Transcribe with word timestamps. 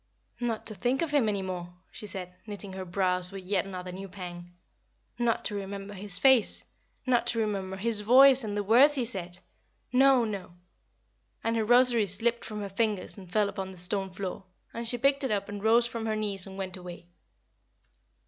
"Not 0.39 0.65
to 0.65 0.73
think 0.73 1.03
of 1.03 1.11
him 1.11 1.29
any 1.29 1.43
more," 1.43 1.75
she 1.91 2.07
said, 2.07 2.33
knitting 2.47 2.73
her 2.73 2.85
brows 2.85 3.31
with 3.31 3.43
yet 3.43 3.65
another 3.65 3.91
new 3.91 4.09
pang. 4.09 4.51
"Not 5.19 5.45
to 5.45 5.53
remember 5.53 5.93
his 5.93 6.17
face 6.17 6.65
not 7.05 7.27
to 7.27 7.39
remember 7.39 7.77
his 7.77 8.01
voice 8.01 8.43
and 8.43 8.57
the 8.57 8.63
words 8.63 8.95
he 8.95 9.05
said! 9.05 9.37
No, 9.93 10.25
no!" 10.25 10.55
And 11.43 11.55
her 11.55 11.63
rosary 11.63 12.07
slipped 12.07 12.43
from 12.43 12.61
her 12.61 12.69
fingers 12.69 13.15
and 13.15 13.31
fell 13.31 13.47
upon 13.47 13.69
the 13.69 13.77
stone 13.77 14.09
floor, 14.09 14.45
and 14.73 14.87
she 14.87 14.97
picked 14.97 15.23
it 15.23 15.29
up 15.29 15.47
and 15.47 15.63
rose 15.63 15.85
from 15.85 16.07
her 16.07 16.15
knees 16.15 16.47
and 16.47 16.57
went 16.57 16.77
away. 16.77 17.05